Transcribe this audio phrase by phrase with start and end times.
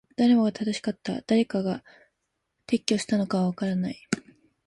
[0.15, 1.21] 誰もが正しかった。
[1.27, 1.83] 誰が
[2.65, 3.99] 撤去したのかはわからない。